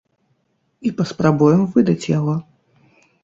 [0.89, 2.33] І паспрабуем выдаць яго.